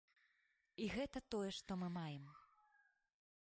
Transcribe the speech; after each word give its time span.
І 0.85 0.87
гэта 0.95 1.21
тое, 1.35 1.49
што 1.59 1.71
мы 1.81 1.87
маем. 2.01 2.25